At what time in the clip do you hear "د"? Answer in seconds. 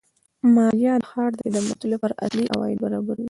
1.01-1.03, 1.35-1.39